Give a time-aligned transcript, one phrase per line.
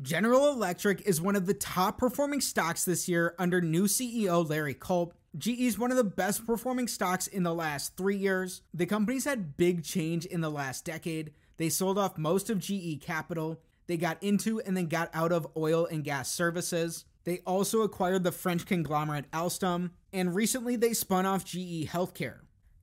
[0.00, 4.72] General Electric is one of the top performing stocks this year under new CEO Larry
[4.72, 5.12] Culp.
[5.36, 8.62] GE is one of the best performing stocks in the last three years.
[8.72, 11.32] The company's had big change in the last decade.
[11.58, 13.60] They sold off most of GE Capital.
[13.86, 17.04] They got into and then got out of oil and gas services.
[17.24, 22.38] They also acquired the French conglomerate Alstom, and recently they spun off GE Healthcare.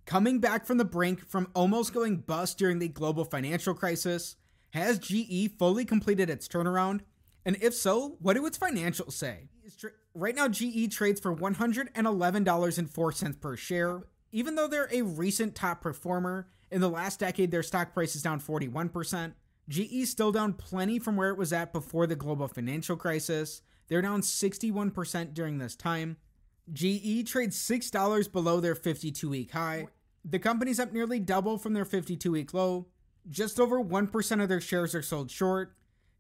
[0.05, 4.36] Coming back from the brink from almost going bust during the global financial crisis,
[4.71, 7.02] has GE fully completed its turnaround?
[7.45, 9.49] And if so, what do its financials say?
[10.13, 14.03] Right now, GE trades for $111.04 per share.
[14.31, 18.21] Even though they're a recent top performer, in the last decade their stock price is
[18.21, 19.34] down 41%.
[19.70, 23.61] GE still down plenty from where it was at before the global financial crisis.
[23.88, 26.17] They're down 61% during this time.
[26.72, 29.88] GE trades $6 below their 52 week high.
[30.23, 32.88] The company's up nearly double from their 52 week low.
[33.29, 35.75] Just over 1% of their shares are sold short.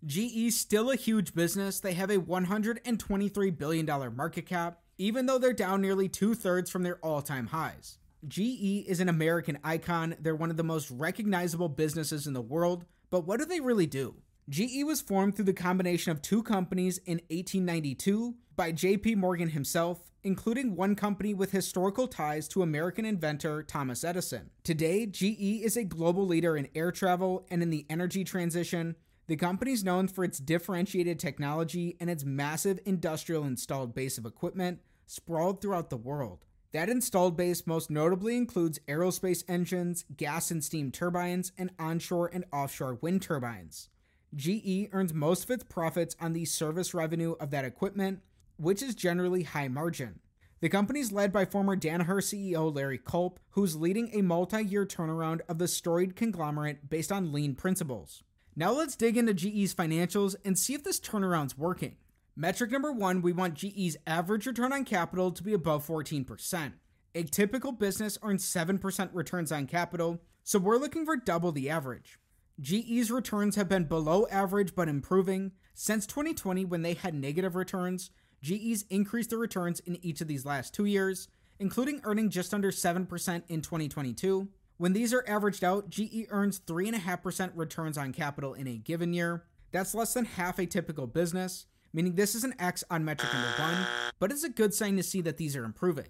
[0.05, 1.79] GE's still a huge business.
[1.79, 6.83] They have a $123 billion market cap, even though they're down nearly two thirds from
[6.83, 7.97] their all time highs.
[8.27, 10.15] GE is an American icon.
[10.19, 13.87] They're one of the most recognizable businesses in the world, but what do they really
[13.87, 14.15] do?
[14.49, 20.09] GE was formed through the combination of two companies in 1892 by JP Morgan himself,
[20.23, 24.49] including one company with historical ties to American inventor Thomas Edison.
[24.63, 28.95] Today, GE is a global leader in air travel and in the energy transition.
[29.27, 34.25] The company is known for its differentiated technology and its massive industrial installed base of
[34.25, 36.43] equipment sprawled throughout the world.
[36.71, 42.45] That installed base most notably includes aerospace engines, gas and steam turbines, and onshore and
[42.51, 43.89] offshore wind turbines.
[44.35, 48.19] GE earns most of its profits on the service revenue of that equipment,
[48.57, 50.19] which is generally high margin.
[50.61, 54.85] The company is led by former Danaher CEO Larry Culp, who's leading a multi year
[54.85, 58.23] turnaround of the storied conglomerate based on lean principles.
[58.55, 61.95] Now let's dig into GE's financials and see if this turnaround's working.
[62.35, 66.73] Metric number one, we want GE's average return on capital to be above 14%.
[67.15, 72.19] A typical business earns 7% returns on capital, so we're looking for double the average.
[72.61, 75.53] GE's returns have been below average but improving.
[75.73, 78.11] Since 2020, when they had negative returns,
[78.41, 82.69] GE's increased their returns in each of these last two years, including earning just under
[82.69, 84.49] 7% in 2022.
[84.77, 89.45] When these are averaged out, GE earns 3.5% returns on capital in a given year.
[89.71, 93.53] That's less than half a typical business, meaning this is an X on metric number
[93.57, 93.87] one,
[94.19, 96.07] but it's a good sign to see that these are improving.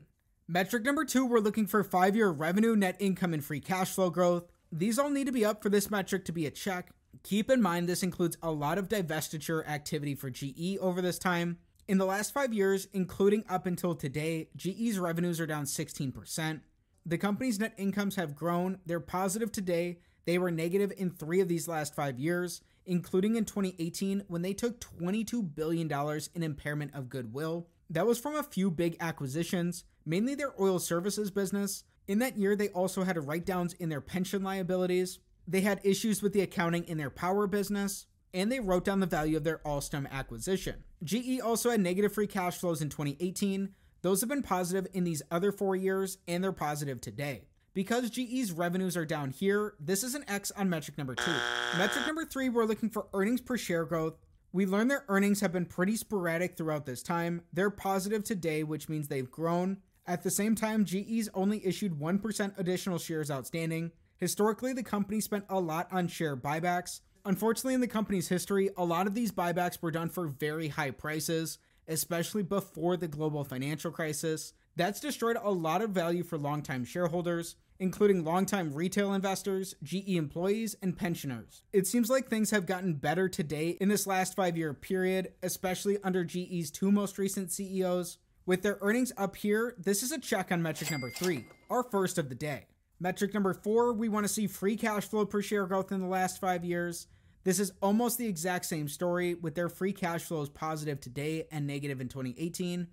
[0.48, 4.10] Metric number two, we're looking for five year revenue, net income, and free cash flow
[4.10, 4.46] growth.
[4.72, 6.92] These all need to be up for this metric to be a check.
[7.24, 11.58] Keep in mind, this includes a lot of divestiture activity for GE over this time.
[11.88, 16.62] In the last five years, including up until today, GE's revenues are down 16%.
[17.04, 18.78] The company's net incomes have grown.
[18.86, 19.98] They're positive today.
[20.26, 24.54] They were negative in three of these last five years, including in 2018 when they
[24.54, 25.92] took $22 billion
[26.36, 27.68] in impairment of goodwill.
[27.90, 32.56] That was from a few big acquisitions, mainly their oil services business, in that year,
[32.56, 35.20] they also had write downs in their pension liabilities.
[35.48, 39.06] They had issues with the accounting in their power business, and they wrote down the
[39.06, 40.84] value of their Alstom acquisition.
[41.04, 43.70] GE also had negative free cash flows in 2018.
[44.02, 47.44] Those have been positive in these other four years, and they're positive today.
[47.76, 51.36] Because GE's revenues are down here, this is an X on metric number two.
[51.78, 54.16] Metric number three, we're looking for earnings per share growth.
[54.52, 57.44] We learned their earnings have been pretty sporadic throughout this time.
[57.54, 59.78] They're positive today, which means they've grown.
[60.10, 63.92] At the same time, GE's only issued 1% additional shares outstanding.
[64.18, 67.02] Historically, the company spent a lot on share buybacks.
[67.26, 70.90] Unfortunately, in the company's history, a lot of these buybacks were done for very high
[70.90, 74.54] prices, especially before the global financial crisis.
[74.76, 80.76] That's destroyed a lot of value for longtime shareholders, including longtime retail investors, GE employees,
[80.82, 81.66] and pensioners.
[81.72, 86.00] It seems like things have gotten better today in this last five year period, especially
[86.04, 88.18] under GE's two most recent CEOs.
[88.50, 92.18] With their earnings up here, this is a check on metric number three, our first
[92.18, 92.66] of the day.
[93.00, 96.08] Metric number four, we want to see free cash flow per share growth in the
[96.08, 97.06] last five years.
[97.44, 101.68] This is almost the exact same story, with their free cash flows positive today and
[101.68, 102.88] negative in 2018.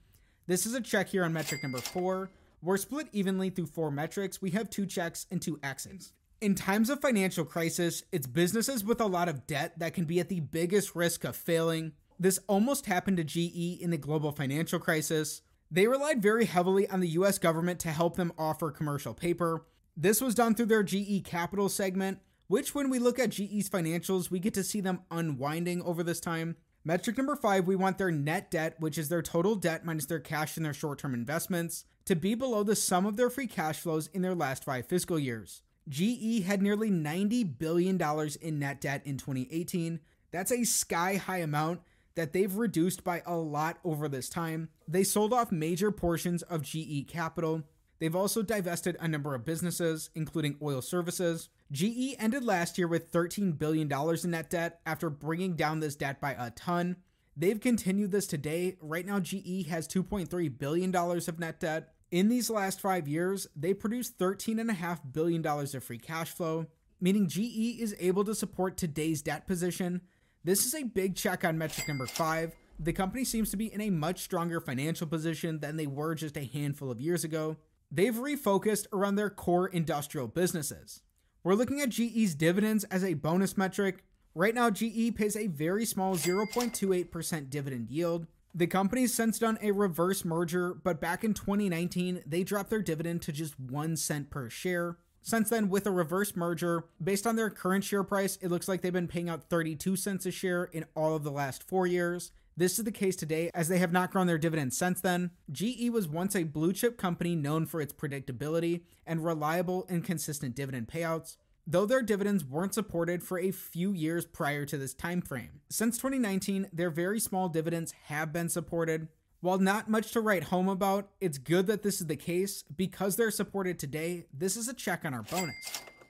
[0.46, 2.30] This is a check here on metric number four.
[2.60, 4.42] We're split evenly through four metrics.
[4.42, 6.12] We have two checks and two X's.
[6.42, 10.20] In times of financial crisis, it's businesses with a lot of debt that can be
[10.20, 11.92] at the biggest risk of failing.
[12.18, 15.42] This almost happened to GE in the global financial crisis.
[15.70, 19.66] They relied very heavily on the US government to help them offer commercial paper.
[19.96, 24.30] This was done through their GE Capital segment, which, when we look at GE's financials,
[24.30, 26.56] we get to see them unwinding over this time.
[26.84, 30.20] Metric number five, we want their net debt, which is their total debt minus their
[30.20, 33.80] cash and their short term investments, to be below the sum of their free cash
[33.80, 35.62] flows in their last five fiscal years.
[35.88, 38.00] GE had nearly $90 billion
[38.40, 40.00] in net debt in 2018.
[40.30, 41.80] That's a sky high amount
[42.16, 44.70] that they've reduced by a lot over this time.
[44.88, 47.62] They sold off major portions of GE Capital.
[47.98, 51.48] They've also divested a number of businesses, including oil services.
[51.72, 56.20] GE ended last year with $13 billion in net debt after bringing down this debt
[56.20, 56.96] by a ton.
[57.36, 58.76] They've continued this today.
[58.80, 61.92] Right now, GE has $2.3 billion of net debt.
[62.10, 66.66] In these last five years, they produced $13.5 billion of free cash flow,
[67.00, 70.00] meaning GE is able to support today's debt position.
[70.46, 72.54] This is a big check on metric number five.
[72.78, 76.36] The company seems to be in a much stronger financial position than they were just
[76.36, 77.56] a handful of years ago.
[77.90, 81.02] They've refocused around their core industrial businesses.
[81.42, 84.04] We're looking at GE's dividends as a bonus metric.
[84.36, 88.28] Right now, GE pays a very small 0.28% dividend yield.
[88.54, 93.20] The company's since done a reverse merger, but back in 2019, they dropped their dividend
[93.22, 94.96] to just 1 cent per share.
[95.26, 98.80] Since then, with a reverse merger, based on their current share price, it looks like
[98.80, 102.30] they've been paying out 32 cents a share in all of the last four years.
[102.56, 105.32] This is the case today as they have not grown their dividends since then.
[105.50, 110.54] GE was once a blue chip company known for its predictability and reliable and consistent
[110.54, 115.20] dividend payouts, though their dividends weren't supported for a few years prior to this time
[115.20, 115.60] frame.
[115.68, 119.08] Since 2019, their very small dividends have been supported.
[119.40, 123.16] While not much to write home about, it's good that this is the case because
[123.16, 124.24] they're supported today.
[124.32, 125.54] This is a check on our bonus.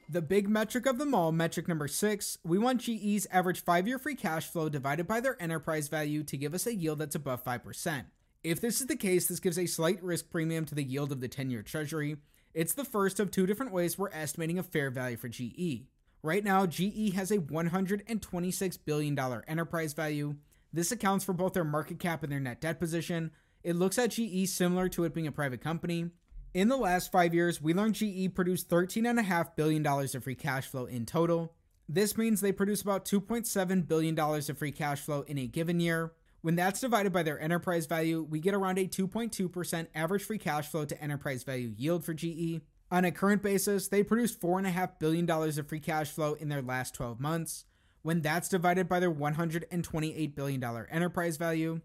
[0.09, 3.99] The big metric of them all, metric number six, we want GE's average five year
[3.99, 7.43] free cash flow divided by their enterprise value to give us a yield that's above
[7.43, 8.05] 5%.
[8.45, 11.21] If this is the case, this gives a slight risk premium to the yield of
[11.21, 12.19] the 10 year treasury.
[12.55, 15.87] It's the first of two different ways we're estimating a fair value for GE.
[16.23, 19.19] Right now, GE has a $126 billion
[19.49, 20.37] enterprise value.
[20.77, 23.31] This accounts for both their market cap and their net debt position.
[23.65, 26.11] It looks at GE similar to it being a private company.
[26.53, 30.85] In the last five years, we learned GE produced $13.5 billion of free cash flow
[30.85, 31.55] in total.
[31.89, 36.13] This means they produce about $2.7 billion of free cash flow in a given year.
[36.43, 40.69] When that's divided by their enterprise value, we get around a 2.2% average free cash
[40.69, 42.61] flow to enterprise value yield for GE.
[42.91, 46.93] On a current basis, they produced $4.5 billion of free cash flow in their last
[46.93, 47.65] 12 months.
[48.07, 51.81] When that's divided by their $128 billion enterprise value,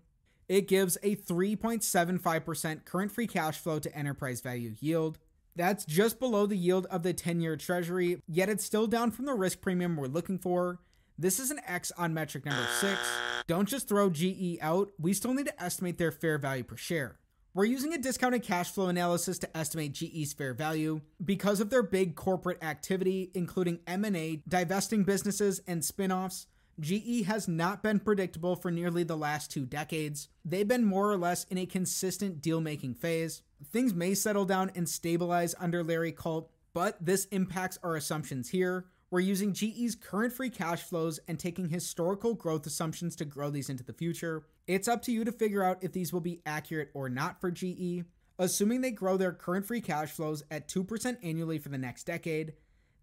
[0.47, 5.17] it gives a 3.75% current free cash flow to enterprise value yield.
[5.55, 9.25] That's just below the yield of the 10 year treasury, yet it's still down from
[9.25, 10.77] the risk premium we're looking for.
[11.17, 12.99] This is an X on metric number six.
[13.47, 17.17] Don't just throw GE out, we still need to estimate their fair value per share.
[17.53, 21.83] We're using a discounted cash flow analysis to estimate GE's fair value because of their
[21.83, 26.47] big corporate activity including M&A, divesting businesses and spin-offs.
[26.79, 30.29] GE has not been predictable for nearly the last two decades.
[30.45, 33.41] They've been more or less in a consistent deal making phase.
[33.69, 38.85] Things may settle down and stabilize under Larry Culp, but this impacts our assumptions here.
[39.11, 43.69] We're using GE's current free cash flows and taking historical growth assumptions to grow these
[43.69, 44.45] into the future.
[44.67, 47.51] It's up to you to figure out if these will be accurate or not for
[47.51, 48.05] GE.
[48.39, 52.53] Assuming they grow their current free cash flows at 2% annually for the next decade,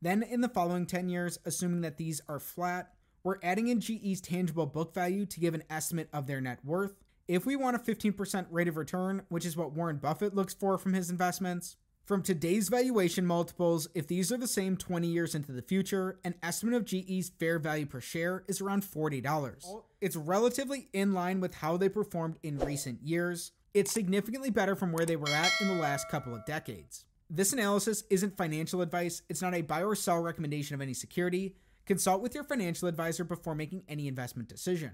[0.01, 4.23] then in the following 10 years, assuming that these are flat, we're adding in GE's
[4.23, 6.95] tangible book value to give an estimate of their net worth.
[7.29, 10.79] If we want a 15% rate of return, which is what Warren Buffett looks for
[10.79, 11.77] from his investments,
[12.09, 16.35] from today's valuation multiples, if these are the same 20 years into the future, an
[16.43, 19.83] estimate of GE's fair value per share is around $40.
[20.01, 23.53] It's relatively in line with how they performed in recent years.
[23.75, 27.05] It's significantly better from where they were at in the last couple of decades.
[27.29, 31.57] This analysis isn't financial advice, it's not a buy or sell recommendation of any security.
[31.85, 34.93] Consult with your financial advisor before making any investment decision.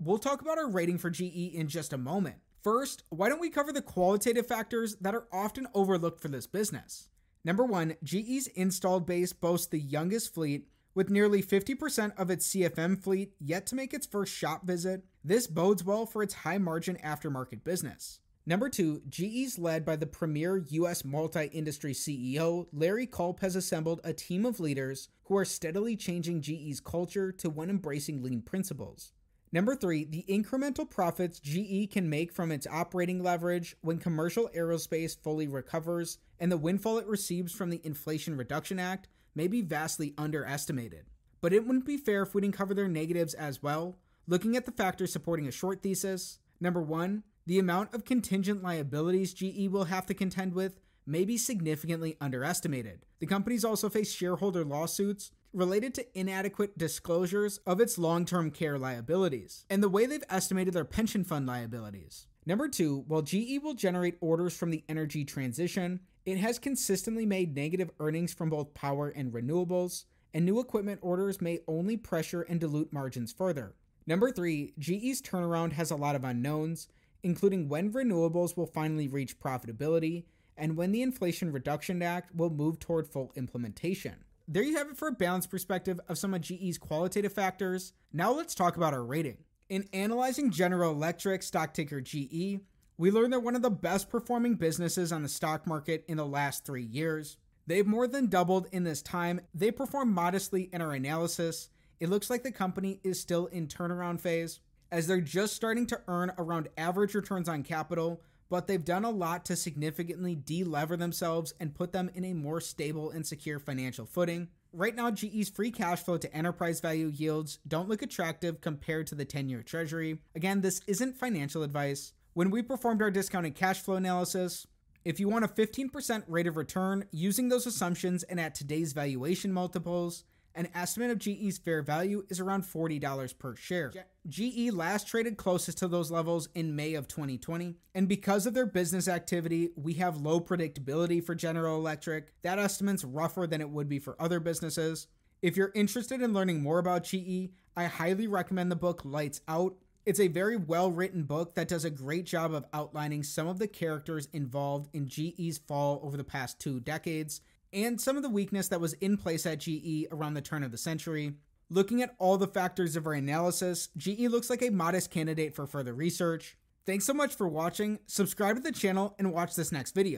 [0.00, 2.38] We'll talk about our rating for GE in just a moment.
[2.66, 7.08] First, why don't we cover the qualitative factors that are often overlooked for this business?
[7.44, 13.00] Number one, GE's installed base boasts the youngest fleet, with nearly 50% of its CFM
[13.00, 15.04] fleet yet to make its first shop visit.
[15.22, 18.18] This bodes well for its high margin aftermarket business.
[18.46, 24.00] Number two, GE's led by the premier US multi industry CEO, Larry Culp, has assembled
[24.02, 29.12] a team of leaders who are steadily changing GE's culture to one embracing lean principles.
[29.52, 35.16] Number three, the incremental profits GE can make from its operating leverage when commercial aerospace
[35.16, 40.14] fully recovers and the windfall it receives from the Inflation Reduction Act may be vastly
[40.18, 41.06] underestimated.
[41.40, 43.98] But it wouldn't be fair if we didn't cover their negatives as well.
[44.26, 49.32] Looking at the factors supporting a short thesis, number one, the amount of contingent liabilities
[49.32, 53.06] GE will have to contend with may be significantly underestimated.
[53.20, 58.78] The companies also face shareholder lawsuits related to inadequate disclosures of its long term care
[58.78, 62.26] liabilities and the way they've estimated their pension fund liabilities.
[62.44, 67.56] Number two, while GE will generate orders from the energy transition, it has consistently made
[67.56, 72.60] negative earnings from both power and renewables, and new equipment orders may only pressure and
[72.60, 73.74] dilute margins further.
[74.06, 76.88] Number three, GE's turnaround has a lot of unknowns,
[77.22, 82.78] including when renewables will finally reach profitability and when the Inflation Reduction Act will move
[82.78, 84.24] toward full implementation.
[84.48, 87.92] There you have it for a balanced perspective of some of GE's qualitative factors.
[88.12, 89.38] Now let's talk about our rating.
[89.68, 92.60] In analyzing General Electric stock ticker GE,
[92.96, 96.24] we learned they're one of the best performing businesses on the stock market in the
[96.24, 97.38] last three years.
[97.66, 99.40] They've more than doubled in this time.
[99.52, 101.68] They perform modestly in our analysis.
[101.98, 104.60] It looks like the company is still in turnaround phase,
[104.92, 109.10] as they're just starting to earn around average returns on capital, but they've done a
[109.10, 114.06] lot to significantly delever themselves and put them in a more stable and secure financial
[114.06, 114.48] footing.
[114.72, 119.14] Right now, GE's free cash flow to enterprise value yields don't look attractive compared to
[119.14, 120.18] the 10 year treasury.
[120.34, 122.12] Again, this isn't financial advice.
[122.34, 124.66] When we performed our discounted cash flow analysis,
[125.06, 129.52] if you want a 15% rate of return using those assumptions and at today's valuation
[129.52, 130.24] multiples,
[130.56, 133.92] an estimate of GE's fair value is around $40 per share.
[134.26, 138.66] GE last traded closest to those levels in May of 2020, and because of their
[138.66, 142.32] business activity, we have low predictability for General Electric.
[142.42, 145.08] That estimate's rougher than it would be for other businesses.
[145.42, 149.76] If you're interested in learning more about GE, I highly recommend the book Lights Out.
[150.06, 153.58] It's a very well written book that does a great job of outlining some of
[153.58, 158.28] the characters involved in GE's fall over the past two decades and some of the
[158.28, 161.34] weakness that was in place at GE around the turn of the century.
[161.68, 165.66] Looking at all the factors of our analysis, GE looks like a modest candidate for
[165.66, 166.56] further research.
[166.86, 170.14] Thanks so much for watching, subscribe to the channel, and watch this next video.